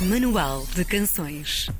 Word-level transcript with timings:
Manual 0.00 0.62
de 0.74 0.84
Canções. 0.84 1.70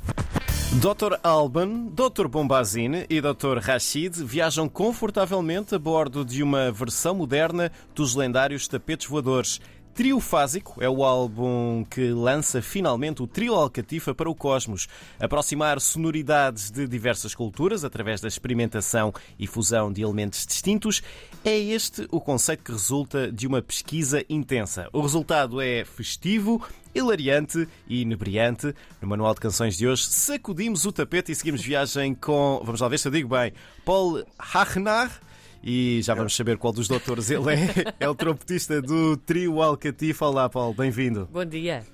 Dr. 0.81 1.19
Alban, 1.23 1.89
Dr. 1.93 2.27
Bombazine 2.27 3.05
e 3.11 3.21
Dr. 3.21 3.59
Rashid 3.61 4.25
viajam 4.25 4.71
confortavelmente 4.71 5.75
a 5.75 5.79
bordo 5.79 6.25
de 6.25 6.43
uma 6.43 6.73
versão 6.73 7.15
moderna 7.15 7.71
dos 7.95 8.15
lendários 8.15 8.67
tapetes 8.67 9.07
voadores. 9.07 9.61
Triofásico 9.97 10.85
é 10.85 10.91
o 10.91 11.03
álbum 11.03 11.83
que 11.89 12.11
lança 12.11 12.61
finalmente 12.61 13.23
o 13.23 13.27
trio 13.27 13.55
Alcatifa 13.55 14.15
para 14.15 14.29
o 14.29 14.35
cosmos. 14.35 14.87
Aproximar 15.19 15.81
sonoridades 15.81 16.71
de 16.71 16.87
diversas 16.87 17.35
culturas 17.35 17.83
através 17.83 18.21
da 18.21 18.29
experimentação 18.29 19.11
e 19.39 19.47
fusão 19.47 19.91
de 19.91 20.03
elementos 20.03 20.45
distintos 20.45 21.03
é 21.43 21.59
este 21.59 22.07
o 22.11 22.21
conceito 22.21 22.63
que 22.63 22.73
resulta 22.73 23.33
de 23.33 23.47
uma 23.47 23.63
pesquisa 23.63 24.23
intensa. 24.29 24.87
O 24.93 25.01
resultado 25.01 25.63
é 25.63 25.83
festivo, 25.87 26.63
hilariante 26.95 27.67
e 27.89 28.03
inebriante. 28.03 28.75
No 29.01 29.09
Manual 29.09 29.33
de 29.33 29.41
Canções 29.41 29.79
de 29.79 29.89
hoje, 29.89 30.05
sacudimos 30.05 30.85
o 30.85 30.93
tapete 30.93 31.33
e 31.33 31.35
seguimos 31.35 31.63
viagem 31.63 32.15
com, 32.15 32.61
vamos 32.63 32.83
lá 32.83 32.89
ver 32.89 32.99
se 32.99 33.09
eu 33.09 33.13
digo 33.13 33.31
bem, 33.31 33.55
Paul 33.83 34.23
Hachnar 34.39 35.23
e 35.69 36.01
já 36.01 36.15
vamos 36.15 36.37
saber 36.37 36.57
qual 36.59 36.73
dos 36.73 36.87
doutores 36.87 37.29
ele 37.29 37.53
é. 37.53 37.67
É 37.99 38.09
o 38.09 38.15
trompetista 38.15 38.81
do 38.81 39.17
trio 39.17 39.61
Alcatifa. 39.61 40.25
Olá, 40.27 40.49
Paulo, 40.49 40.73
bem-vindo. 40.73 41.29
Bom 41.33 41.45
dia. 41.45 41.85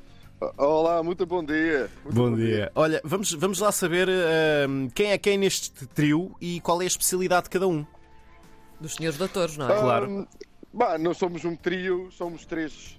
Olá, 0.59 1.03
muito 1.03 1.25
bom 1.25 1.43
dia. 1.43 1.89
Muito 2.05 2.15
bom, 2.15 2.35
dia. 2.35 2.71
Olha, 2.75 3.01
vamos, 3.03 3.33
vamos 3.33 3.61
lá 3.61 3.73
saber 3.73 4.09
uh, 4.09 4.91
quem 4.95 5.13
é 5.13 5.17
quem 5.17 5.39
neste 5.39 5.87
trio 5.87 6.37
e 6.39 6.61
qual 6.61 6.83
é 6.83 6.85
a 6.85 6.87
especialidade 6.87 7.45
de 7.45 7.51
cada 7.51 7.67
um. 7.67 7.87
Dos 8.79 8.95
senhores 8.97 9.17
doutores, 9.17 9.57
não 9.57 9.71
é? 9.71 9.81
Claro. 9.81 10.11
Um, 10.11 10.27
bah, 10.71 10.99
nós 10.99 11.17
somos 11.17 11.45
um 11.47 11.57
trio, 11.57 12.11
somos 12.11 12.45
três, 12.45 12.95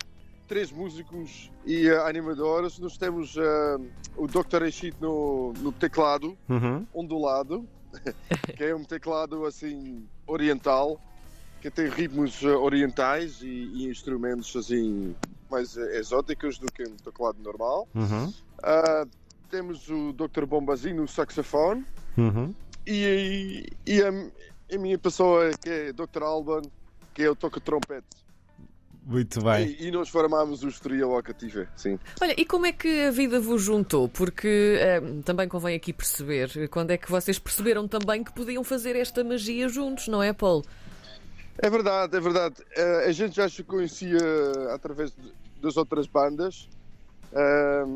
três 0.48 0.72
músicos 0.72 1.52
e 1.68 1.88
uh, 1.88 2.02
animadores. 2.06 2.80
Nós 2.80 2.98
temos 2.98 3.36
uh, 3.36 3.80
o 4.18 4.26
Dr. 4.26 4.64
Eshit 4.64 4.96
no, 5.00 5.54
no 5.60 5.72
teclado, 5.72 6.36
Uhum. 6.50 6.88
ondulado, 6.94 7.68
que 8.56 8.64
é 8.64 8.76
um 8.76 8.84
teclado 8.84 9.46
assim 9.46 10.06
oriental, 10.28 11.00
que 11.62 11.70
tem 11.70 11.88
ritmos 11.88 12.42
uh, 12.42 12.58
orientais 12.60 13.42
e, 13.42 13.48
e 13.48 13.86
instrumentos 13.88 14.56
assim 14.56 15.16
mais 15.50 15.76
uh, 15.76 15.82
exóticos 15.92 16.58
do 16.58 16.72
que 16.72 16.84
um 16.84 16.96
teclado 16.98 17.38
normal. 17.42 17.88
Uhum. 17.96 18.28
Uh, 18.28 19.10
temos 19.50 19.88
o 19.90 20.14
Dr. 20.14 20.46
Bombazinho 20.46 21.02
no 21.02 21.08
saxofone 21.08 21.86
Uhum. 22.18 22.54
e, 22.86 23.68
e 23.86 24.02
a, 24.02 24.10
a 24.76 24.78
minha 24.78 24.98
pessoa 24.98 25.52
que 25.62 25.70
é 25.70 25.94
Dr. 25.94 26.24
Alban, 26.24 26.62
que 27.14 27.22
eu 27.22 27.36
toco 27.36 27.60
trompete. 27.60 28.23
Muito 29.06 29.42
bem. 29.44 29.68
E, 29.80 29.88
e 29.88 29.92
nós 29.92 30.08
formámos 30.08 30.64
o 30.64 30.72
trio 30.80 31.12
Alcatifa, 31.14 31.68
sim. 31.76 32.00
Olha, 32.22 32.34
e 32.40 32.46
como 32.46 32.66
é 32.66 32.72
que 32.72 33.02
a 33.02 33.12
vida 33.12 33.40
vos 33.40 33.62
juntou? 33.62 34.08
Porque 34.08 34.78
eh, 34.80 35.02
também 35.26 35.48
convém 35.48 35.76
aqui 35.76 35.92
perceber 35.92 36.70
quando 36.70 36.92
é 36.92 36.98
que 36.98 37.12
vocês 37.12 37.38
perceberam 37.38 37.86
também 37.88 38.24
que 38.24 38.32
podiam 38.32 38.64
fazer 38.64 38.96
esta 38.96 39.22
magia 39.24 39.68
juntos, 39.68 40.08
não 40.08 40.24
é, 40.24 40.32
Paulo? 40.32 40.64
É 41.58 41.70
verdade, 41.70 42.16
é 42.16 42.20
verdade. 42.20 42.56
Eh, 42.78 43.06
a 43.08 43.12
gente 43.12 43.36
já 43.36 43.50
se 43.50 43.62
conhecia 43.64 44.18
através 44.74 45.12
de- 45.12 45.34
das 45.62 45.76
outras 45.76 46.08
bandas. 46.08 46.70
Ahm, 47.36 47.96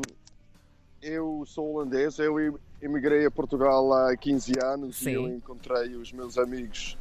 eu 1.02 1.44
sou 1.46 1.74
holandês, 1.74 2.18
eu 2.18 2.38
em- 2.40 2.54
emigrei 2.82 3.24
a 3.24 3.30
Portugal 3.30 3.92
há 3.92 4.16
15 4.16 4.52
anos 4.62 4.98
Sim. 4.98 5.10
e 5.10 5.14
eu 5.14 5.28
encontrei 5.28 5.94
os 5.96 6.12
meus 6.12 6.36
amigos 6.36 6.96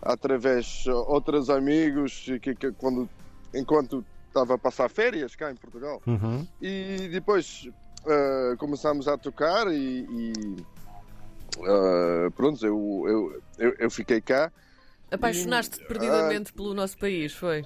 através 0.00 0.66
de 0.84 0.90
outros 0.90 1.48
amigos 1.48 2.24
que, 2.42 2.54
que 2.54 2.72
quando, 2.72 3.08
enquanto 3.54 4.04
estava 4.28 4.54
a 4.54 4.58
passar 4.58 4.88
férias 4.88 5.36
cá 5.36 5.50
em 5.50 5.56
Portugal. 5.56 6.00
Uhum. 6.06 6.46
E 6.60 7.08
depois 7.10 7.68
ah, 8.06 8.54
começámos 8.58 9.06
a 9.08 9.16
tocar 9.18 9.66
e, 9.72 10.06
e, 10.08 10.32
ah, 11.64 12.30
pronto, 12.34 12.64
eu, 12.64 13.04
eu, 13.06 13.42
eu, 13.58 13.74
eu 13.78 13.90
fiquei 13.90 14.20
cá. 14.20 14.50
Apaixonaste-te 15.10 15.84
perdidamente 15.86 16.52
pelo 16.52 16.72
nosso 16.72 16.96
país, 16.98 17.34
foi? 17.34 17.64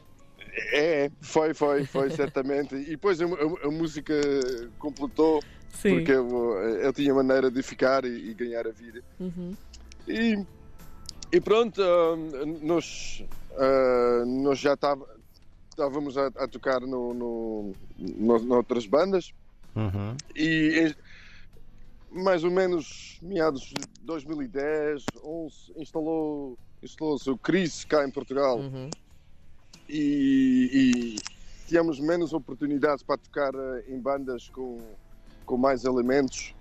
É, 0.72 1.10
foi, 1.20 1.54
foi, 1.54 1.84
foi, 1.84 2.10
certamente. 2.10 2.74
E 2.74 2.84
depois 2.90 3.20
a, 3.20 3.24
a- 3.26 3.66
a 3.68 3.70
música 3.70 4.14
completou, 4.78 5.40
Sim. 5.72 5.90
porque 5.96 6.12
eu, 6.12 6.28
eu 6.58 6.92
tinha 6.92 7.14
maneira 7.14 7.50
de 7.50 7.62
ficar 7.62 8.04
e, 8.04 8.30
e 8.30 8.34
ganhar 8.34 8.66
a 8.66 8.70
vida. 8.70 9.00
Uhum. 9.20 9.54
E, 10.08 10.44
e 11.30 11.40
pronto, 11.40 11.80
ah, 11.82 12.16
nós, 12.62 13.22
ah, 13.56 14.24
nós 14.26 14.58
já 14.58 14.76
tava- 14.76 15.06
estávamos 15.80 16.16
a, 16.16 16.28
a 16.28 16.48
tocar 16.48 16.80
no, 16.80 17.12
no, 17.12 17.74
no, 17.98 18.38
noutras 18.40 18.86
bandas 18.86 19.32
Uhum. 19.74 20.16
e 20.34 20.86
em- 22.10 22.22
mais 22.22 22.42
ou 22.42 22.50
menos 22.50 23.18
meados 23.20 23.60
de 23.60 23.84
2010, 24.06 25.04
11, 25.22 25.54
instalou, 25.76 26.58
instalou-se 26.82 27.28
o 27.28 27.36
Chris 27.36 27.84
cá 27.84 28.06
em 28.08 28.10
Portugal. 28.10 28.58
Uhum. 28.60 28.90
e, 29.88 30.70
e 30.72 31.68
tínhamos 31.68 32.00
menos 32.00 32.32
oportunidades 32.32 33.04
para 33.04 33.18
tocar 33.18 33.52
eh, 33.54 33.84
em 33.88 34.00
bandas 34.00 34.48
com, 34.48 34.80
com 35.44 35.56
mais 35.58 35.84
elementos. 35.84 36.54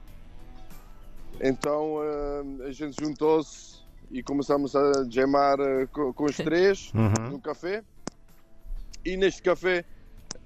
Então 1.39 1.99
eh, 2.03 2.67
a 2.67 2.71
gente 2.71 2.99
juntou-se 3.01 3.77
e 4.11 4.21
começamos 4.21 4.75
a 4.75 5.05
jamar 5.09 5.57
eh, 5.59 5.87
co- 5.87 6.13
com, 6.13 6.25
os 6.25 6.35
três 6.35 6.91
Uhum. 6.93 7.29
num 7.31 7.39
café. 7.39 7.81
E 9.05 9.15
neste 9.15 9.41
café, 9.41 9.85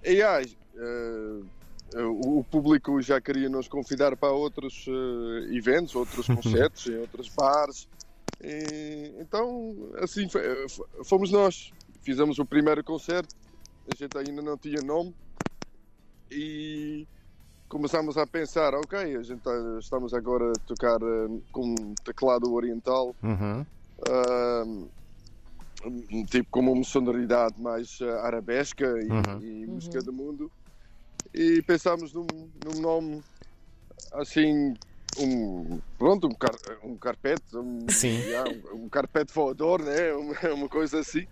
e, 0.03 0.21
ai, 0.21 0.45
eh, 0.75 2.03
o, 2.03 2.43
público 2.43 3.01
já 3.01 3.19
queria 3.21 3.49
nos 3.49 3.67
convidar 3.67 4.15
para 4.17 4.31
outros 4.31 4.85
eh, 4.87 5.55
eventos, 5.55 5.95
outros 5.95 6.27
concertos, 6.27 6.85
em 6.87 6.97
outros 6.97 7.29
bares. 7.29 7.87
E, 8.41 9.15
então, 9.19 9.91
assim, 9.97 10.25
f- 10.25 10.83
fomos 11.05 11.31
nós. 11.31 11.71
Fizemos 12.01 12.37
o 12.39 12.45
primeiro 12.45 12.83
concerto, 12.83 13.33
a 13.87 13.93
gente 13.93 14.17
ainda 14.17 14.41
não 14.41 14.57
tinha 14.57 14.81
nome 14.81 15.15
e 16.31 17.07
começámos 17.67 18.17
a 18.17 18.25
pensar, 18.25 18.73
ok, 18.73 19.15
a 19.15 19.21
gente 19.23 19.41
tá- 19.41 19.77
estamos 19.79 20.13
agora 20.13 20.55
a 20.55 20.59
tocar 20.59 20.99
eh, 21.01 21.41
com 21.51 21.93
teclado 22.03 22.51
oriental, 22.53 23.15
Uhum. 23.23 23.65
um 24.65 24.89
tipo 26.29 26.47
como 26.51 26.71
uma 26.71 26.83
sonoridade 26.83 27.59
mais 27.61 27.97
ah, 28.01 28.27
arabesca 28.27 28.85
e, 29.01 29.09
Uhum. 29.09 29.39
e 29.41 29.65
música 29.67 30.01
do 30.01 30.11
mundo 30.13 30.51
e 31.33 31.61
pensámos 31.61 32.13
num, 32.13 32.27
num 32.65 32.81
nome 32.81 33.21
assim 34.13 34.73
um 35.19 35.79
pronto 35.97 36.27
um, 36.27 36.33
car, 36.33 36.55
um 36.83 36.95
carpete 36.97 37.55
um, 37.55 37.85
Sim. 37.89 38.19
yeah, 38.29 38.49
um, 38.73 38.85
um 38.85 38.89
carpete 38.89 39.33
voador 39.33 39.81
né 39.81 40.13
uma, 40.15 40.53
uma 40.53 40.69
coisa 40.69 40.99
assim 40.99 41.25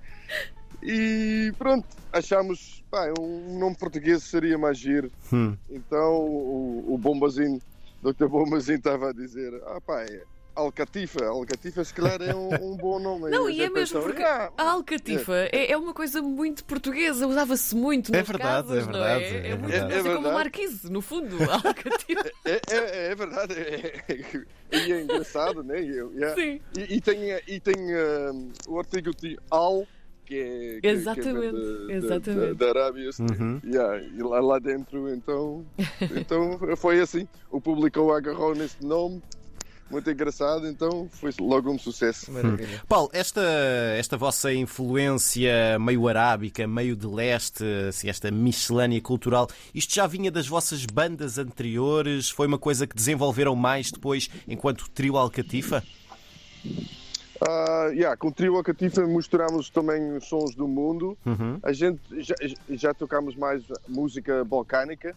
e 0.81 1.51
pronto 1.57 1.85
achamos 2.13 2.83
pá, 2.89 3.11
um 3.19 3.59
nome 3.59 3.75
português 3.77 4.23
seria 4.23 4.57
mais 4.57 4.77
giro 4.77 5.11
Hum. 5.33 5.57
então 5.69 6.15
o, 6.25 6.93
o 6.93 6.97
Bombazinho 6.97 7.61
Dr. 8.01 8.27
Bombazinho 8.27 8.77
estava 8.77 9.09
a 9.09 9.13
dizer 9.13 9.53
ah 9.65 9.79
pá 9.81 10.03
é 10.03 10.23
Alcatifa, 10.57 11.23
Alcatifa 11.25 11.83
se 11.83 11.93
calhar 11.93 12.21
é 12.21 12.33
um, 12.35 12.73
um 12.73 12.75
bom 12.77 12.99
nome 12.99 13.29
Não, 13.29 13.45
a 13.45 13.51
e 13.51 13.61
é 13.61 13.69
mesmo 13.69 14.01
porque 14.01 14.23
"Ah, 14.23 14.51
a 14.57 14.71
alcatifa 14.71 15.33
é, 15.51 15.71
é 15.71 15.77
uma 15.77 15.93
coisa 15.93 16.21
muito 16.21 16.63
portuguesa, 16.65 17.27
usava-se 17.27 17.75
muito 17.75 18.11
É 18.13 18.17
nas 18.19 18.27
verdade, 18.27 18.67
casas, 18.67 18.87
é 18.87 18.91
não 18.91 19.03
é? 19.05 19.19
verdade, 19.19 19.35
é 19.35 19.49
É, 19.51 19.55
muito 19.55 19.67
verdade. 19.71 19.93
assim 19.93 19.99
É 19.99 20.01
como 20.03 20.13
verdade. 20.23 20.35
marquise, 20.35 20.91
no 20.91 21.01
fundo, 21.01 21.37
a 21.49 21.53
alcatifa. 21.55 22.31
É, 22.45 22.61
é, 22.69 23.11
é 23.11 23.15
verdade, 23.15 23.53
é, 23.53 24.45
e 24.71 24.91
é 24.91 25.01
engraçado, 25.03 25.63
né? 25.63 25.79
Eu- 25.83 26.11
yeah. 26.13 26.35
Sim. 26.35 26.59
e, 26.75 26.95
e 26.95 27.01
tem, 27.01 27.19
e 27.47 27.59
tem 27.59 27.75
um, 27.77 28.51
o 28.67 28.79
artigo 28.79 29.11
de 29.15 29.37
Al, 29.51 29.85
que 30.25 30.79
é, 30.83 30.89
Exatamente, 30.89 31.49
que 31.49 31.51
vem 31.51 31.87
da- 31.87 31.93
exatamente. 31.93 32.53
Da, 32.55 32.65
da 32.65 32.69
Arábia. 32.81 33.09
Uhum. 33.19 33.61
Yeah, 33.63 33.97
e 34.01 34.21
lá, 34.23 34.39
lá 34.41 34.59
dentro, 34.59 35.07
então, 35.13 35.65
então 36.11 36.59
foi 36.75 36.99
assim. 36.99 37.27
O 37.49 37.61
público 37.61 38.11
agarrou 38.11 38.53
neste 38.55 38.83
nome, 38.83 39.21
muito 39.89 40.09
engraçado, 40.09 40.67
então 40.67 41.07
foi 41.11 41.31
logo 41.39 41.71
um 41.71 41.79
sucesso. 41.79 42.31
Maravilha. 42.31 42.81
Paulo, 42.87 43.09
esta, 43.13 43.41
esta 43.97 44.17
vossa 44.17 44.53
influência 44.53 45.79
meio 45.79 46.07
arábica, 46.07 46.67
meio 46.67 46.95
de 46.95 47.07
leste, 47.07 47.63
assim, 47.89 48.09
esta 48.09 48.29
miscelânea 48.29 49.01
cultural, 49.01 49.47
isto 49.73 49.93
já 49.93 50.05
vinha 50.07 50.31
das 50.31 50.47
vossas 50.47 50.85
bandas 50.85 51.37
anteriores? 51.37 52.29
Foi 52.29 52.47
uma 52.47 52.57
coisa 52.57 52.85
que 52.85 52.95
desenvolveram 52.95 53.55
mais 53.55 53.91
depois 53.91 54.29
enquanto 54.47 54.89
trio 54.89 55.17
Alcatifa? 55.17 55.83
Ah, 57.47 57.89
yeah, 57.91 58.17
com 58.17 58.29
o 58.29 58.31
trio 58.31 58.57
Acatifa 58.57 59.05
misturamos 59.05 59.69
também 59.69 60.17
os 60.17 60.27
sons 60.27 60.55
do 60.55 60.67
mundo. 60.67 61.17
Uhum. 61.25 61.59
A 61.61 61.71
gente 61.71 62.01
já, 62.17 62.35
já 62.69 62.93
tocamos 62.93 63.35
mais 63.35 63.63
música 63.87 64.43
balcânica. 64.43 65.15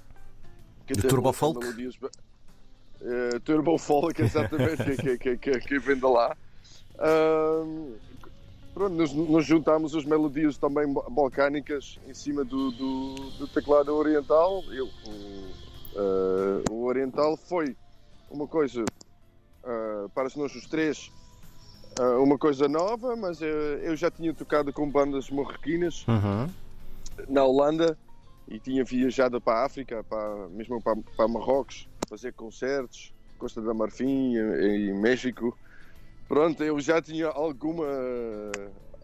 que 0.87 0.93
De 0.93 1.01
tem 1.01 1.09
turbo 1.11 1.33
folk? 1.33 1.59
melodias 1.61 1.97
ba- 3.01 3.07
Eh, 3.35 3.39
turbo 3.41 3.79
folk, 3.79 4.21
exatamente, 4.21 4.97
que, 4.97 5.19
que, 5.19 5.37
que, 5.39 5.61
que 5.61 5.79
vem 5.79 5.97
de 5.97 6.05
lá. 6.07 6.37
Ahm, 6.99 7.95
pronto, 8.75 8.95
nos, 8.95 9.13
nos 9.13 9.47
juntamos 9.47 9.95
as 9.95 10.05
melodias 10.05 10.59
também 10.59 10.93
ba- 10.93 11.05
balcânicas 11.09 11.99
em 12.07 12.15
cima 12.15 12.45
do, 12.45 12.71
do, 12.73 13.15
do 13.39 13.49
teclado 13.49 13.95
oriental. 13.95 14.63
Eu, 14.71 14.87
o, 15.07 15.51
eh, 15.97 16.71
oriental 16.71 17.37
foi 17.37 17.77
uma 18.31 18.47
coisa 18.47 18.85
uh, 19.65 20.09
para 20.15 20.29
nós 20.37 20.55
os 20.55 20.67
três 20.69 21.11
uh, 21.99 22.23
uma 22.23 22.39
coisa 22.39 22.69
nova, 22.69 23.17
mas 23.17 23.41
uh, 23.41 23.45
eu 23.45 23.97
já 23.97 24.11
tinha 24.11 24.33
tocado 24.35 24.73
com 24.73 24.89
bandas 24.91 25.29
marroquinas 25.31 26.07
Uhum. 26.07 26.49
na 27.29 27.45
Holanda 27.45 27.99
e 28.49 28.59
tinha 28.61 28.85
viajado 28.85 29.41
para 29.41 29.61
a 29.61 29.65
África, 29.67 30.05
para, 30.05 30.49
mesmo 30.51 30.81
para, 30.83 30.97
para 31.17 31.29
Marrocos, 31.29 31.89
fazer 32.11 32.33
concertos, 32.33 33.15
Costa 33.39 33.63
da 33.63 33.73
Marfim, 33.73 34.37
em, 34.37 34.91
em 34.91 35.01
México. 35.01 35.57
Pronto, 36.29 36.63
eu 36.63 36.79
já 36.81 37.01
tinha 37.01 37.29
alguma, 37.29 37.87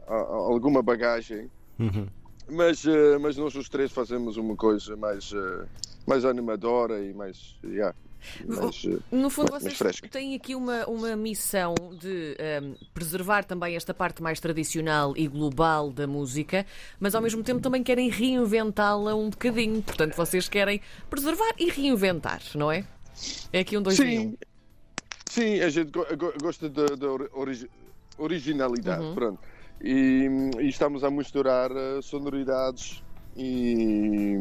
alguma 0.09 0.83
bagagem, 0.83 1.49
Uhum. 1.79 2.07
mas, 2.49 2.85
eh, 2.87 3.19
mas 3.19 3.37
nós 3.37 3.55
os 3.55 3.69
três 3.69 3.93
fazemos 3.93 4.37
uma 4.37 4.57
coisa 4.57 4.97
mais, 4.97 5.31
eh, 5.33 5.67
mais 6.07 6.25
animadora 6.25 7.01
e 7.05 7.13
mais. 7.13 7.57
Yeah, 7.65 7.95
mais 8.47 8.83
eh, 8.87 8.99
No 9.11 9.29
fundo, 9.29 9.51
vocês 9.53 9.77
fresca. 9.77 10.09
têm 10.09 10.35
aqui 10.35 10.55
uma, 10.55 10.87
uma 10.87 11.15
missão 11.17 11.75
de 12.01 12.35
ehm, 12.39 12.75
preservar 12.95 13.45
também 13.45 13.77
esta 13.77 13.93
parte 13.93 14.23
mais 14.23 14.41
tradicional 14.41 15.15
e 15.17 15.27
global 15.29 15.91
da 15.91 16.07
música, 16.07 16.65
mas 16.99 17.15
ao 17.15 17.21
mesmo 17.23 17.43
tempo 17.43 17.61
também 17.61 17.83
querem 17.83 18.09
reinventá-la 18.09 19.15
um 19.15 19.29
bocadinho. 19.31 19.83
Portanto, 19.83 20.15
vocês 20.17 20.49
querem 20.49 20.81
preservar 21.11 21.53
e 21.59 21.69
reinventar, 21.71 22.41
não 22.55 22.71
é? 22.73 22.85
É 23.53 23.61
aqui 23.61 23.77
um 23.77 23.83
dois 23.83 23.99
em 24.01 24.19
um. 24.19 24.31
Sim, 24.31 24.37
sim, 25.29 25.61
a 25.61 25.69
gente 25.69 25.91
go- 25.91 26.07
go- 26.17 26.33
gosta 26.41 26.69
da 26.69 26.95
da 26.97 27.11
ori- 27.11 27.29
origi- 27.33 27.71
originalidade, 28.19 29.03
Uhum. 29.05 29.15
pronto. 29.15 29.39
E, 29.83 30.29
e 30.61 30.69
estamos 30.69 31.05
a 31.05 31.11
misturar 31.11 31.71
eh, 31.71 32.01
sonoridades 32.03 33.03
e, 33.37 34.35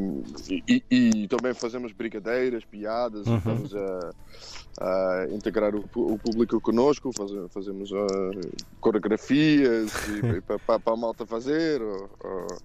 e- 0.68 0.83
e 0.89 1.27
também 1.27 1.54
fazemos 1.54 1.92
brincadeiras, 1.92 2.63
piadas, 2.63 3.27
Uhum. 3.27 3.38
estamos 3.38 3.75
a, 3.75 4.12
a 4.80 5.27
integrar 5.31 5.75
o, 5.75 5.83
o 5.95 6.18
público 6.18 6.62
conosco, 6.62 7.12
faze- 7.12 7.50
fazemos 7.50 7.92
eh, 7.92 8.50
coreografias 8.80 9.92
e 10.07 10.22
para, 10.48 10.60
para, 10.60 10.80
para 10.80 10.94
a 10.94 10.98
malta 10.98 11.25
fazer, 11.25 11.81
ou, 11.81 12.10
ou, 12.24 12.57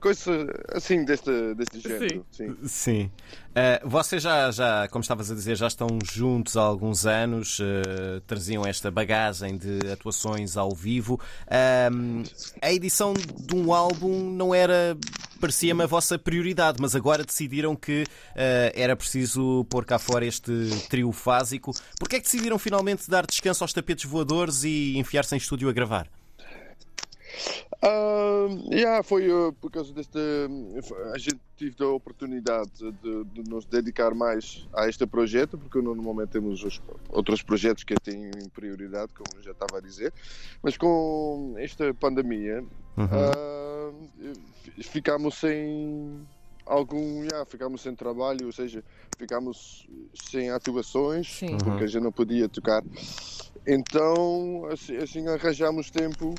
coisas 0.00 0.26
assim 0.72 1.04
deste, 1.04 1.54
deste 1.54 1.80
género. 1.80 2.24
Sim. 2.30 2.56
Sim. 2.64 3.10
Uh, 3.50 3.86
vocês 3.86 4.22
já, 4.22 4.50
já, 4.50 4.88
como 4.88 5.02
estavas 5.02 5.30
a 5.30 5.34
dizer, 5.34 5.56
já 5.56 5.66
estão 5.66 5.86
juntos 6.10 6.56
há 6.56 6.62
alguns 6.62 7.04
anos, 7.04 7.58
uh, 7.58 8.20
traziam 8.26 8.64
esta 8.64 8.90
bagagem 8.90 9.58
de 9.58 9.90
atuações 9.92 10.56
ao 10.56 10.74
vivo. 10.74 11.20
Um, 11.92 12.22
a 12.62 12.72
edição 12.72 13.12
de 13.12 13.54
um 13.54 13.74
álbum 13.74 14.30
não 14.30 14.54
era, 14.54 14.96
parecia-me, 15.38 15.82
a 15.82 15.86
vossa 15.86 16.18
prioridade, 16.18 16.78
mas 16.80 16.96
agora 16.96 17.22
decidiram 17.24 17.76
que 17.76 18.04
uh, 18.04 18.72
era 18.74 18.96
preciso 18.96 19.66
pôr 19.68 19.84
cá 19.84 19.98
fora 19.98 20.24
este 20.24 20.52
trio 20.88 21.12
fásico. 21.12 21.72
Porquê 21.98 22.16
é 22.16 22.18
que 22.20 22.24
decidiram 22.24 22.58
finalmente 22.58 23.10
dar 23.10 23.26
descanso 23.26 23.62
aos 23.62 23.72
tapetes 23.72 24.10
voadores 24.10 24.64
e 24.64 24.96
enfiar-se 24.96 25.34
em 25.34 25.38
estúdio 25.38 25.68
a 25.68 25.72
gravar? 25.72 26.08
Ah, 27.82 28.46
yeah, 28.70 29.02
foi 29.02 29.28
uh, 29.32 29.52
por 29.54 29.70
causa 29.70 29.92
desta. 29.92 30.18
A 31.14 31.18
gente 31.18 31.40
tive 31.56 31.82
a 31.82 31.88
oportunidade 31.88 32.70
de, 33.02 33.24
de 33.24 33.50
nos 33.50 33.64
dedicar 33.66 34.14
mais 34.14 34.68
a 34.72 34.88
este 34.88 35.06
projeto, 35.06 35.58
porque 35.58 35.80
normalmente 35.80 36.30
temos 36.30 36.62
os 36.62 36.80
outros 37.08 37.42
projetos 37.42 37.82
que 37.84 37.94
têm 37.94 38.30
prioridade, 38.54 39.12
como 39.14 39.42
já 39.42 39.50
estava 39.52 39.78
a 39.78 39.80
dizer, 39.80 40.12
mas 40.62 40.76
com 40.76 41.54
esta 41.58 41.92
pandemia 41.94 42.64
Uhum. 42.94 43.08
ah, 43.10 43.90
fi- 44.62 44.82
ficámos 44.82 45.36
sem 45.36 46.20
algum. 46.66 47.24
Yeah, 47.24 47.44
ficámos 47.46 47.80
sem 47.80 47.94
trabalho, 47.96 48.46
ou 48.46 48.52
seja, 48.52 48.84
ficámos 49.18 49.88
sem 50.14 50.50
atuações 50.50 51.26
Sim. 51.38 51.56
porque 51.58 51.84
a 51.84 51.86
gente 51.86 52.02
não 52.02 52.12
podia 52.12 52.48
tocar. 52.50 52.82
Então, 53.66 54.66
assim, 54.70 54.96
assim 54.96 55.26
arranjamos 55.28 55.90
tempo 55.90 56.34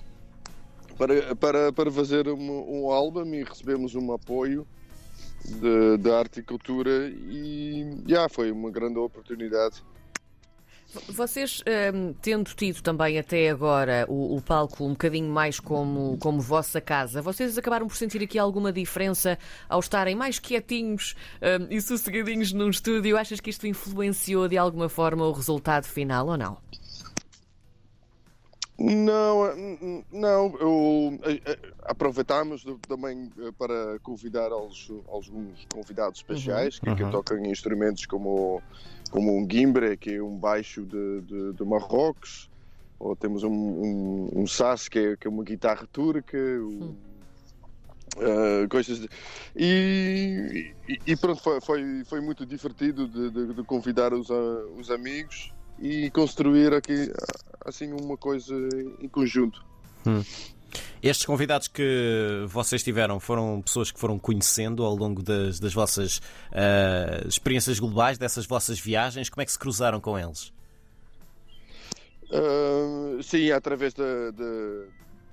para, 0.97 1.35
para, 1.35 1.73
para 1.73 1.91
fazer 1.91 2.27
um, 2.27 2.83
um 2.83 2.91
álbum 2.91 3.33
e 3.33 3.43
recebemos 3.43 3.95
um 3.95 4.11
apoio 4.11 4.67
da 5.99 6.19
arte 6.19 6.39
e 6.39 6.43
cultura 6.43 7.09
e 7.09 8.03
já 8.07 8.29
foi 8.29 8.51
uma 8.51 8.71
grande 8.71 8.97
oportunidade. 8.97 9.83
Vocês, 11.09 11.63
hum, 11.93 12.13
tendo 12.21 12.53
tido 12.53 12.81
também 12.81 13.17
até 13.17 13.49
agora 13.49 14.05
o, 14.07 14.37
o 14.37 14.41
palco 14.41 14.85
um 14.85 14.91
bocadinho 14.91 15.27
mais 15.27 15.59
como, 15.59 16.17
como 16.19 16.39
vossa 16.39 16.79
casa, 16.79 17.19
vocês 17.19 17.57
acabaram 17.57 17.87
por 17.87 17.95
sentir 17.95 18.21
aqui 18.21 18.37
alguma 18.37 18.71
diferença 18.71 19.39
ao 19.67 19.79
estarem 19.79 20.15
mais 20.15 20.37
quietinhos 20.37 21.15
hum, 21.41 21.67
e 21.71 21.81
sossegadinhos 21.81 22.53
num 22.53 22.69
estúdio? 22.69 23.17
Achas 23.17 23.39
que 23.39 23.49
isto 23.49 23.65
influenciou 23.65 24.47
de 24.47 24.57
alguma 24.57 24.87
forma 24.87 25.25
o 25.25 25.31
resultado 25.31 25.85
final 25.85 26.27
ou 26.27 26.37
não? 26.37 26.57
Não, 28.77 29.55
n- 29.55 30.03
não, 30.11 30.55
eu, 30.57 31.19
eh, 31.25 31.39
eh, 31.45 31.59
aproveitámos 31.83 32.63
também 32.87 33.31
eh, 33.37 33.51
para 33.57 33.99
convidar 34.01 34.51
aos, 34.51 34.87
alguns 35.07 35.65
convidados 35.65 36.19
especiais 36.19 36.79
que, 36.79 36.93
que 36.93 37.03
Uhum. 37.03 37.11
tocam 37.11 37.45
instrumentos 37.45 38.05
como, 38.07 38.61
como 39.11 39.37
um 39.37 39.47
gimbre, 39.49 39.95
que 39.95 40.15
é 40.15 40.23
um 40.23 40.37
baixo 40.37 40.85
de, 40.85 41.21
de, 41.21 41.53
de 41.53 41.63
Marrocos, 41.63 42.49
ou 42.99 43.15
temos 43.15 43.43
um, 43.43 43.51
um, 43.51 44.29
um 44.41 44.47
sas, 44.47 44.87
que 44.89 44.97
é, 44.99 45.17
que 45.17 45.27
é 45.27 45.29
uma 45.29 45.43
guitarra 45.43 45.87
turca, 45.91 46.35
um, 46.37 46.95
eh, 48.17 48.67
coisas 48.69 48.99
de- 48.99 49.09
e, 49.55 50.75
e- 50.89 50.99
e 51.11 51.17
pronto, 51.17 51.41
foi, 51.43 51.61
foi, 51.61 52.03
foi 52.05 52.21
muito 52.21 52.43
divertido 52.45 53.07
de, 53.07 53.29
de- 53.29 53.53
de 53.53 53.63
convidar 53.65 54.13
os, 54.13 54.31
a- 54.31 54.65
os 54.75 54.89
amigos 54.89 55.53
e 55.79 56.09
construir 56.11 56.73
aqui 56.73 57.11
assim 57.65 57.91
uma 57.93 58.17
coisa 58.17 58.53
em 58.99 59.07
conjunto. 59.07 59.63
Estes 61.01 61.25
convidados 61.25 61.67
que 61.67 62.45
vocês 62.47 62.81
tiveram 62.83 63.19
foram 63.19 63.61
pessoas 63.61 63.91
que 63.91 63.99
foram 63.99 64.17
conhecendo 64.17 64.83
ao 64.83 64.95
longo 64.95 65.21
das, 65.21 65.59
das 65.59 65.73
vossas 65.73 66.21
ah, 66.51 67.23
experiências 67.27 67.79
globais, 67.79 68.17
dessas 68.17 68.45
vossas 68.45 68.79
viagens. 68.79 69.29
Como 69.29 69.41
é 69.41 69.45
que 69.45 69.51
se 69.51 69.59
cruzaram 69.59 69.99
com 69.99 70.17
eles? 70.17 70.51
Ah, 72.31 73.21
sim, 73.21 73.51
através 73.51 73.93
da, 73.93 74.31
da, 74.31 74.85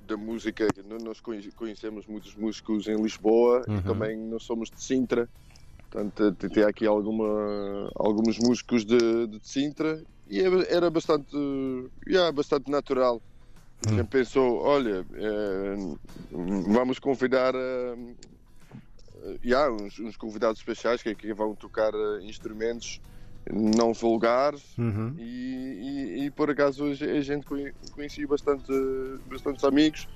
da 0.08 0.16
música, 0.16 0.66
nós 1.02 1.20
conhe- 1.20 1.50
conhecemos 1.52 2.06
muitos 2.06 2.34
músicos 2.34 2.86
em 2.88 3.00
Lisboa 3.00 3.64
Uhum. 3.68 3.78
e 3.78 3.82
também 3.82 4.16
nós 4.18 4.42
somos 4.42 4.70
de 4.70 4.82
Sintra. 4.82 5.28
Portanto, 5.90 6.32
te- 6.32 6.48
tem 6.48 6.64
aqui 6.64 6.86
alguma, 6.86 7.90
alguns 7.94 8.38
músicos 8.38 8.84
de, 8.84 9.26
de 9.26 9.38
Sintra 9.42 10.02
e 10.30 10.40
era- 10.68 10.90
bastante, 10.90 11.36
yeah, 12.08 12.30
bastante 12.32 12.70
natural. 12.70 13.20
A 13.84 13.90
gente 13.90 14.08
pensou, 14.08 14.58
olha, 14.60 15.04
eh, 15.14 15.76
vamos 16.30 16.98
convidar 16.98 17.54
eh, 17.54 17.96
yeah, 19.44 19.70
uns, 19.72 19.98
uns 19.98 20.16
convidados 20.16 20.58
especiais 20.60 21.02
que, 21.02 21.14
que 21.14 21.32
vão 21.34 21.54
tocar 21.54 21.92
eh, 21.94 22.22
instrumentos 22.22 23.00
não 23.50 23.92
vulgares 23.92 24.76
Uhum. 24.78 25.14
e, 25.16 25.22
e- 26.20 26.24
e, 26.26 26.30
por 26.30 26.50
acaso 26.50 26.84
a 26.84 26.94
ge- 26.94 27.10
a 27.10 27.20
gente 27.22 27.44
conhe- 27.46 27.72
conhecia 27.92 28.26
bastante, 28.28 28.70
bastantes 29.26 29.64
amigos 29.64 30.06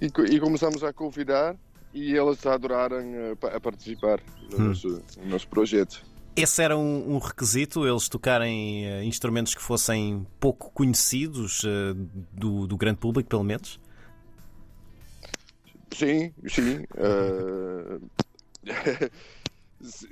e, 0.00 0.06
e 0.06 0.40
começamos 0.40 0.82
a 0.82 0.92
convidar 0.92 1.54
e 1.92 2.16
eles 2.16 2.44
adoraram 2.46 3.36
pa- 3.38 3.48
a 3.54 3.60
participar 3.60 4.18
no, 4.50 4.58
Hum. 4.58 4.68
nosso, 4.68 5.02
no 5.18 5.26
nosso 5.26 5.46
projeto. 5.48 6.02
Esse 6.36 6.62
era 6.62 6.76
um, 6.76 7.14
um 7.14 7.18
requisito, 7.18 7.86
eles 7.86 8.08
tocarem 8.08 8.86
eh, 8.86 9.04
instrumentos 9.04 9.54
que 9.54 9.62
fossem 9.62 10.26
pouco 10.40 10.70
conhecidos 10.72 11.62
eh, 11.64 11.94
do, 12.32 12.66
do 12.66 12.76
grande 12.76 12.98
público, 12.98 13.28
pelo 13.28 13.44
menos? 13.44 13.78
Sim, 15.92 16.32
sim. 16.48 16.84
eh, 16.96 18.00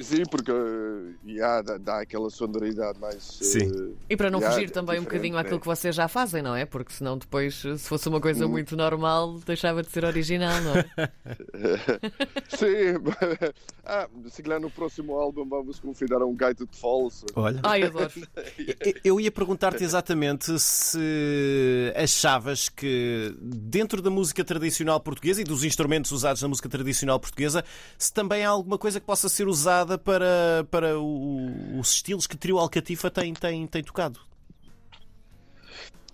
sim, 0.00 0.22
porque 0.30 0.50
eh, 0.50 1.14
yeah, 1.26 1.62
dá, 1.62 1.78
dá 1.78 2.00
aquela 2.00 2.28
sonoridade 2.30 2.98
mais. 3.00 3.38
eh, 3.40 3.44
Sim. 3.44 3.94
E 4.08 4.16
para 4.16 4.30
não 4.30 4.38
yeah, 4.38 4.54
fugir 4.54 4.70
também 4.70 5.00
um 5.00 5.04
bocadinho 5.04 5.36
àquilo 5.38 5.56
né? 5.56 5.60
que 5.60 5.66
vocês 5.66 5.94
já 5.94 6.06
fazem, 6.08 6.42
não 6.42 6.54
é? 6.54 6.64
Porque 6.66 6.92
senão 6.92 7.16
depois, 7.16 7.54
se 7.56 7.78
fosse 7.78 8.08
uma 8.08 8.20
coisa 8.20 8.46
Hum. 8.46 8.50
muito 8.50 8.76
normal, 8.76 9.38
deixava 9.46 9.82
de 9.82 9.90
ser 9.90 10.04
original, 10.04 10.60
não 10.62 10.76
é? 10.76 10.86
Sim, 12.48 13.00
ah, 13.84 14.08
se 14.30 14.42
calhar 14.42 14.60
no 14.60 14.70
próximo 14.70 15.16
álbum 15.18 15.48
vamos 15.48 15.78
convidar 15.80 16.22
um 16.24 16.34
gaito 16.34 16.66
de 16.66 16.76
falso. 16.76 17.24
Olha. 17.34 17.60
Ai, 17.62 17.82
adoro. 17.84 18.10
Eu- 19.04 19.12
Eu 19.12 19.20
ia 19.20 19.30
perguntar-te 19.32 19.82
exatamente 19.84 20.58
se 20.58 21.92
achavas 21.96 22.68
que 22.68 23.34
dentro 23.40 24.00
da 24.02 24.10
música 24.10 24.44
tradicional 24.44 25.00
portuguesa 25.00 25.40
e 25.40 25.44
dos 25.44 25.64
instrumentos 25.64 26.10
usados 26.12 26.42
na 26.42 26.48
música 26.48 26.68
tradicional 26.68 27.18
portuguesa, 27.18 27.64
se 27.98 28.12
também 28.12 28.44
há 28.44 28.48
alguma 28.50 28.78
coisa 28.78 29.00
que 29.00 29.06
possa 29.06 29.28
ser 29.28 29.46
usada 29.48 29.61
para, 29.98 30.66
para 30.70 30.98
o- 30.98 31.78
os 31.78 31.94
estilos 31.94 32.26
que 32.26 32.36
Trio 32.36 32.58
Alcatifa 32.58 33.10
tem, 33.10 33.32
tem, 33.34 33.66
tem 33.66 33.82
tocado. 33.82 34.20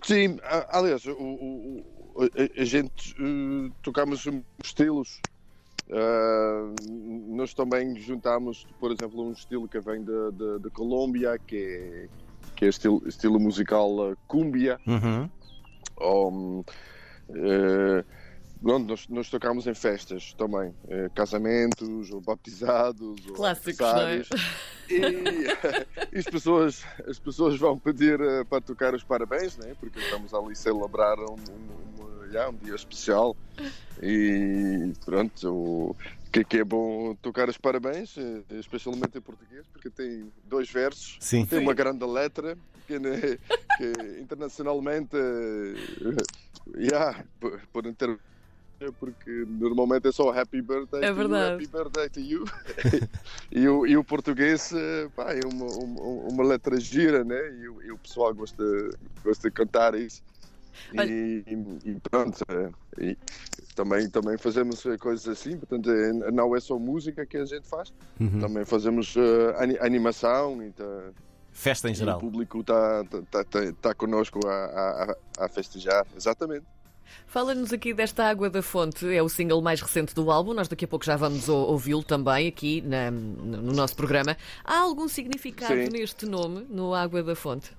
Sim, 0.03 0.39
aliás, 0.71 1.05
o, 1.07 1.13
o- 1.13 1.85
a, 2.19 2.61
a 2.61 2.65
gente 2.65 3.15
eh, 3.19 3.73
tocamos 3.83 4.25
estilos 4.65 5.21
Uh, 5.91 6.75
nós 7.35 7.55
também 7.55 7.99
juntamos, 7.99 8.67
por 8.79 8.93
exemplo, 8.93 9.27
um 9.27 9.33
estilo 9.33 9.67
que 9.67 9.81
vem 9.81 10.05
da 10.05 10.71
Colômbia, 10.71 11.39
que 11.47 11.57
é, 11.57 12.09
que 12.55 12.67
é 12.67 12.69
estilo, 12.69 13.03
estilo 13.07 13.41
musical 13.41 14.11
uh, 14.11 14.19
cumbia. 14.27 14.79
Uhum. 14.87 15.31
Ou, 15.97 16.61
uh, 16.61 18.05
Pronto, 18.61 18.89
nós, 18.89 19.09
nós 19.09 19.31
tocámos 19.31 19.67
em 19.67 19.75
festas 19.75 20.35
também, 20.35 20.75
eh, 20.89 21.09
casamentos, 21.15 22.11
ou 22.11 22.21
batizados, 22.21 23.21
Clássicos, 23.35 23.79
não 23.79 24.01
é? 24.01 24.23
E, 24.91 26.15
e, 26.15 26.19
as, 26.19 26.25
pessoas, 26.25 26.85
as 27.07 27.19
pessoas 27.19 27.57
vão 27.59 27.79
pedir 27.79 28.21
uh, 28.21 28.45
para 28.47 28.61
tocar 28.61 28.95
os 28.95 29.05
parabéns, 29.05 29.57
né? 29.59 29.77
porque 29.79 29.99
estamos 29.99 30.33
ali 30.33 30.53
a 30.53 30.55
celebrar 30.55 31.19
um, 31.21 31.37
um, 31.37 32.03
um, 32.03 32.25
yeah, 32.25 32.51
um 32.51 32.57
dia 32.57 32.75
especial. 32.75 33.37
E 34.03 34.93
pronto, 35.05 35.53
o 35.53 35.97
que, 36.33 36.43
que, 36.43 36.59
é 36.59 36.65
bom 36.65 37.15
tocar 37.17 37.49
os 37.49 37.59
parabéns, 37.59 38.17
eh, 38.17 38.43
especialmente 38.59 39.19
em 39.19 39.21
português, 39.21 39.67
porque 39.73 39.91
tem 39.91 40.33
dois 40.45 40.71
versos, 40.71 41.19
Sim. 41.21 41.45
tem 41.45 41.59
uma 41.59 41.75
grande 41.75 42.05
letra, 42.05 42.57
que, 42.87 42.99
né, 42.99 43.39
que 43.77 44.21
internacionalmente, 44.21 45.17
yeah, 46.77 47.25
podem 47.73 47.93
ter 47.93 48.19
porque 48.99 49.45
normalmente 49.49 50.09
é 50.09 50.13
só 50.13 50.31
Happy 50.31 50.63
Birthday 50.63 51.05
é 51.05 51.09
to 51.09 51.15
verdade. 51.15 51.51
you, 51.51 51.55
Happy 51.55 51.67
Birthday 51.67 52.09
to 52.09 52.21
you. 52.21 52.45
e, 53.51 53.69
o, 53.69 53.87
e 53.87 53.97
o 53.97 54.05
português 54.05 54.73
pá, 55.17 55.33
é 55.33 55.41
uma, 55.47 55.67
uma, 55.67 56.03
uma, 56.03 56.45
letra 56.45 56.79
gira, 56.79 57.25
né? 57.25 57.41
E, 57.59 57.69
o, 57.69 57.83
e 57.83 57.93
o 57.93 57.99
pessoal 57.99 58.33
gosta, 58.35 58.65
gosta 59.25 59.49
de 59.49 59.55
cantar 59.55 59.95
isso. 59.95 60.23
E, 60.95 61.45
e, 61.85 62.01
pronto, 62.01 62.45
e 62.99 63.17
também, 63.75 64.09
também 64.09 64.39
fazemos 64.39 64.85
coisas 65.01 65.29
assim, 65.29 65.57
portanto, 65.57 65.91
não 66.33 66.55
é 66.57 66.61
só 66.61 66.79
música 66.79 67.27
que 67.27 67.37
a 67.37 67.45
gente 67.45 67.67
faz, 67.67 67.93
uhum. 68.19 68.41
também 68.41 68.65
fazemos 68.65 69.15
uh, 69.17 69.21
animação 69.81 70.63
e 70.63 70.71
tá, 70.71 70.85
festa 71.53 71.91
em 71.91 71.95
geral. 71.95 72.19
o 72.19 72.21
público 72.21 72.61
está 72.61 73.05
tá, 73.05 73.45
tá, 73.45 73.61
tá 73.81 73.95
connosco 73.95 74.41
a, 74.47 74.55
a, 74.55 75.45
a 75.45 75.49
festejar, 75.49 76.07
exatamente. 76.17 76.65
Fala-nos 77.27 77.73
aqui 77.73 77.93
desta 77.93 78.25
Água 78.25 78.49
da 78.49 78.63
Fonte, 78.63 79.07
é 79.13 79.23
o 79.23 79.29
single 79.29 79.61
mais 79.61 79.81
recente 79.81 80.15
do 80.15 80.31
álbum, 80.31 80.55
nós 80.55 80.69
daqui 80.69 80.85
a 80.85 80.89
pouco 80.89 81.05
já 81.05 81.17
vamos 81.17 81.49
ouvi-lo 81.49 82.03
também 82.03 82.49
aqui 82.49 82.81
na, 82.81 83.11
no 83.11 83.73
nosso 83.73 83.95
programa. 83.95 84.37
Há 84.65 84.79
algum 84.79 85.09
significado 85.09 85.75
Sim. 85.75 85.89
neste 85.91 86.27
nome, 86.27 86.67
no 86.71 86.95
Água 86.95 87.23
da 87.23 87.35
Fonte? 87.35 87.71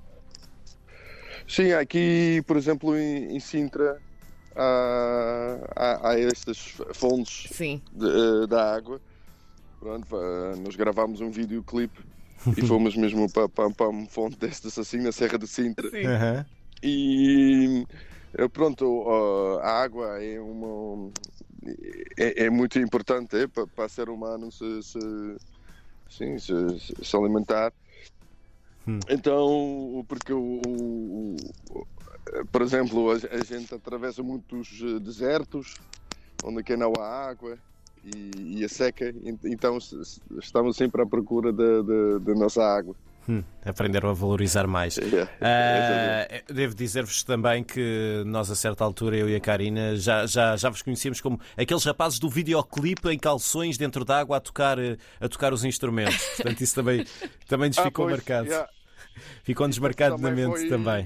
Sim, 1.48 1.74
aqui, 1.74 2.44
por 2.46 2.58
exemplo, 2.58 2.96
em, 2.96 3.36
em 3.36 3.40
Sintra, 3.40 4.00
há, 4.56 5.58
há, 5.76 6.10
há 6.10 6.20
estas 6.20 6.78
fontes 6.94 7.50
Sim. 7.52 7.82
de, 7.92 8.48
da 8.48 8.76
água. 8.76 9.02
Pronto, 9.80 10.16
nós 10.64 10.76
gravámos 10.76 11.22
um 11.22 11.32
videoclipe 11.32 12.00
e 12.56 12.62
fomos 12.68 12.96
mesmo 12.96 13.32
para, 13.32 13.50
para, 13.50 13.70
para 13.72 13.90
uma 13.90 14.06
fonte 14.08 14.38
destas 14.38 14.78
assim, 14.78 15.00
na 15.02 15.12
Serra 15.12 15.38
de 15.38 15.48
Sintra. 15.48 15.90
Sim. 15.90 16.06
Uhum. 16.06 16.46
E 16.84 17.86
pronto, 18.54 19.60
a 19.62 19.82
água 19.82 20.24
é 20.24 20.40
uma 20.40 21.12
é, 22.18 22.46
é 22.46 22.50
muito 22.50 22.80
importante 22.80 23.36
é, 23.36 23.48
para, 23.48 23.68
para 23.68 23.86
o 23.86 23.90
ser 23.90 24.10
humano 24.10 24.52
se, 24.52 24.84
se, 24.84 25.00
sim, 26.10 26.40
se, 26.40 26.96
se 27.04 27.16
alimentar. 27.16 27.74
Hum. 28.88 29.00
Então, 29.10 30.06
porque 30.08 30.34
o, 30.34 30.62
o, 30.66 31.36
o, 31.70 31.88
por 32.52 32.62
exemplo, 32.62 33.12
a, 33.12 33.16
a, 33.16 33.44
gente 33.44 33.74
atravessa 33.74 34.24
muitos 34.24 34.80
desertos 35.02 35.76
onde 36.44 36.64
que 36.64 36.78
não 36.78 36.94
há 36.98 37.30
água 37.30 37.58
e, 38.04 38.60
e 38.60 38.64
a 38.64 38.70
seca, 38.70 39.14
então 39.44 39.78
estamos 40.42 40.78
sempre 40.78 41.02
à 41.02 41.06
procura 41.06 41.52
da, 41.52 41.82
da, 41.82 42.18
da 42.20 42.36
nossa 42.36 42.64
água. 42.64 42.96
Hum, 43.28 43.44
aprenderam 43.64 44.10
a 44.10 44.14
valorizar 44.14 44.66
mais. 44.68 44.98
Yeah. 45.10 45.30
Uh, 46.50 46.54
devo 46.54 46.74
dizer-vos 46.76 47.24
também 47.24 47.64
que 47.64 48.24
nós, 48.26 48.50
a 48.50 48.56
certa 48.56 48.84
altura, 48.84 49.18
eu 49.18 49.30
e 49.30 49.36
a 49.36 49.40
Karina, 49.40 49.96
já, 49.96 50.26
já, 50.26 50.56
já 50.56 50.70
vos 50.70 50.82
conhecíamos 50.82 51.20
como 51.22 51.40
aqueles 51.58 51.84
rapazes 51.84 52.20
do 52.20 52.30
videoclipe 52.30 53.10
em 53.10 53.18
calções 53.20 53.78
dentro 53.78 54.04
d'água 54.06 54.38
a 54.38 54.40
tocar, 54.40 54.78
a 55.20 55.30
tocar 55.30 55.54
os 55.54 55.64
instrumentos. 55.64 56.18
Portanto, 56.38 56.62
isso 56.62 56.76
também, 56.76 57.06
também 57.48 57.70
nos 57.70 57.78
Ah, 57.80 57.84
ficou 57.84 58.06
pois, 58.06 58.18
marcado. 58.18 58.48
yeah. 58.48 58.70
Ficou-nos 59.44 59.78
marcado 59.80 60.18
na 60.18 60.30
Também 60.30 60.46
mente 60.48 60.60
foi- 60.60 60.70
também. 60.70 61.06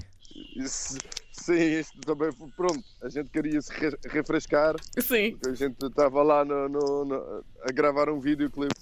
Isso- 0.56 0.98
sim, 1.32 1.78
isto 1.80 1.98
também 2.00 2.32
foi 2.32 2.48
pronto. 2.56 2.82
A 3.02 3.08
gente 3.08 3.28
queria 3.30 3.60
se 3.60 3.72
re- 3.72 3.98
refrescar. 4.08 4.76
Sim. 5.00 5.32
porque 5.32 5.50
A 5.50 5.54
gente 5.54 5.76
estava 5.84 6.22
lá 6.22 6.44
no- 6.44 6.68
no- 6.68 7.04
no- 7.04 7.44
a 7.62 7.72
gravar 7.72 8.08
um 8.08 8.20
videoclipe 8.20 8.74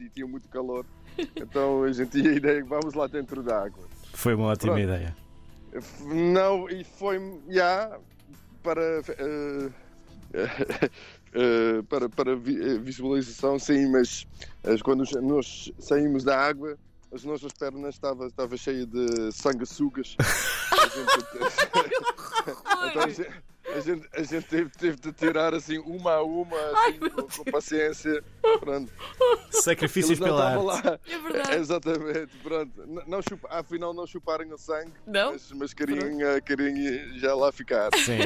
e 0.00 0.08
tinha 0.10 0.26
muito 0.26 0.48
calor. 0.48 0.84
Então 1.34 1.82
a 1.82 1.92
gente 1.92 2.10
tinha 2.10 2.30
a 2.30 2.34
ideia 2.34 2.62
que 2.62 2.68
vamos 2.68 2.92
lá 2.94 3.06
dentro 3.06 3.42
da 3.42 3.62
água. 3.64 3.84
Foi 4.12 4.34
uma 4.34 4.48
ótima 4.48 4.74
Pronto. 4.74 4.84
ideia. 4.84 5.16
Não, 6.04 6.68
e 6.68 6.84
foi 6.84 7.18
já 7.48 7.98
para, 8.62 8.80
eh, 9.18 9.70
eh, 11.32 11.82
para, 11.88 12.08
para 12.10 12.36
vi- 12.36 12.78
visualização, 12.78 13.58
sim, 13.58 13.90
mas 13.90 14.26
quando 14.82 15.04
nós 15.22 15.72
saímos 15.78 16.22
da 16.24 16.38
água, 16.38 16.76
as 17.12 17.24
nossas 17.24 17.52
pernas 17.52 17.94
estavam 17.94 18.26
estava 18.26 18.56
cheias 18.56 18.86
de 18.86 19.32
sanguessugas. 19.32 20.16
A 22.94 23.08
gente- 23.08 23.20
então 23.22 23.36
a 23.76 23.80
gente, 23.80 24.08
a 24.14 24.22
gente, 24.22 24.36
a 24.46 24.48
teve, 24.48 24.70
teve 24.70 24.96
de 24.96 25.12
tirar 25.12 25.54
assim 25.54 25.78
uma 25.78 26.12
a 26.14 26.22
uma, 26.22 26.56
assim, 26.56 26.98
com, 27.10 27.22
com 27.22 27.50
paciência. 27.50 28.22
Pronto. 28.60 28.90
Sacrifícios 29.50 30.18
pela 30.18 30.50
arte. 30.52 30.64
lá. 30.64 30.98
É 31.08 31.18
verdade. 31.18 31.56
Exatamente, 31.56 32.36
pronto. 32.42 32.72
Não 33.06 33.20
chupa, 33.22 33.48
afinal 33.50 33.92
não 33.92 34.06
chuparem 34.06 34.52
o 34.52 34.58
sangue, 34.58 34.92
Não? 35.06 35.32
mas, 35.32 35.52
mas 35.52 35.74
queriam, 35.74 36.20
eh, 36.20 36.40
queriam 36.40 37.18
já 37.18 37.34
lá 37.34 37.50
ficar. 37.52 37.90
Sim. 37.96 38.16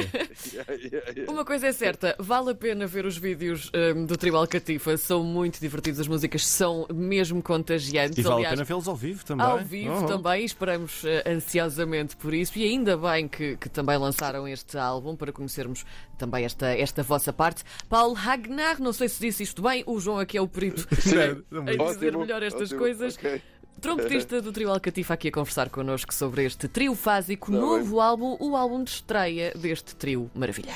Yeah, 0.53 0.73
yeah, 0.73 1.11
yeah. 1.11 1.31
Uma 1.31 1.45
coisa 1.45 1.67
é 1.67 1.71
certa, 1.71 2.15
vale 2.19 2.51
a 2.51 2.55
pena 2.55 2.85
ver 2.87 3.05
os 3.05 3.17
vídeos 3.17 3.71
hum, 3.95 4.05
do 4.05 4.17
Tribal 4.17 4.45
Catifa, 4.47 4.95
são 4.97 5.23
muito 5.23 5.59
divertidos, 5.59 5.99
as 5.99 6.07
músicas 6.07 6.45
são 6.47 6.85
mesmo 6.93 7.41
contagiantes. 7.41 8.17
E 8.17 8.21
vale 8.21 8.33
a 8.33 8.37
Aliás, 8.37 8.53
pena 8.55 8.63
vê-los 8.65 8.87
ao 8.87 8.95
vivo 8.95 9.25
também. 9.25 9.45
Ao 9.45 9.59
vivo 9.59 9.91
Oh. 9.91 10.05
também, 10.05 10.45
esperamos 10.45 11.03
eh, 11.05 11.23
ansiosamente 11.27 12.15
por 12.15 12.33
isso 12.33 12.57
e 12.57 12.63
ainda 12.63 12.95
bem 12.97 13.27
que, 13.27 13.57
que 13.57 13.67
também 13.69 13.97
lançaram 13.97 14.47
este 14.47 14.77
álbum 14.77 15.15
para 15.15 15.31
conhecermos 15.41 15.83
também 16.17 16.45
esta, 16.45 16.67
esta 16.67 17.01
vossa 17.03 17.33
parte. 17.33 17.63
Paulo 17.89 18.13
Ragnar, 18.13 18.79
não 18.79 18.93
sei 18.93 19.09
se 19.09 19.19
disse 19.19 19.43
isto 19.43 19.61
bem, 19.61 19.83
o 19.87 19.99
João 19.99 20.19
aqui 20.19 20.37
é 20.37 20.41
o 20.41 20.47
perito 20.47 20.87
em 21.51 21.77
muito. 21.77 21.93
dizer 21.93 22.15
melhor 22.15 22.43
estas 22.43 22.63
ótimo, 22.63 22.79
coisas. 22.79 23.15
ok. 23.17 23.41
Trompetista 23.81 24.41
do 24.41 24.51
Trio 24.51 24.69
Alcatifa 24.69 25.15
aqui 25.15 25.29
a 25.29 25.31
conversar 25.31 25.69
connosco 25.69 26.13
sobre 26.13 26.45
este 26.45 26.67
trio 26.67 26.93
fásico, 26.93 27.51
Tá 27.51 27.57
novo 27.57 27.99
álbum, 27.99 28.37
o 28.39 28.55
álbum 28.55 28.83
de 28.83 28.91
estreia 28.91 29.51
deste 29.55 29.95
trio 29.95 30.29
Maravilha. 30.35 30.75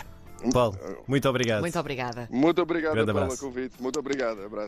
Paulo, 0.51 0.77
muito 1.07 1.27
obrigado. 1.29 1.61
Muito 1.61 1.79
obrigada. 1.79 2.27
Muito 2.31 2.61
obrigado 2.61 3.05
pelo 3.05 3.37
convite. 3.37 3.81
Muito 3.81 3.99
obrigado. 3.99 4.43
Abraço. 4.43 4.63